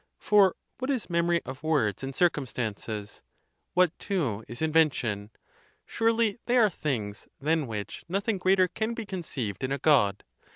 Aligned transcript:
For 0.17 0.55
what 0.79 0.89
is 0.89 1.11
memory 1.11 1.41
of 1.45 1.61
words 1.61 2.03
and 2.03 2.15
circumstances? 2.15 3.21
What, 3.75 3.95
too, 3.99 4.43
is 4.47 4.59
invention? 4.59 5.29
Surely 5.85 6.39
they 6.47 6.57
are 6.57 6.71
things 6.71 7.27
than 7.39 7.67
which 7.67 8.03
nothing 8.09 8.39
greater 8.39 8.67
can 8.67 8.95
be 8.95 9.05
conceived 9.05 9.63
in 9.63 9.71
a 9.71 9.77
God! 9.77 10.23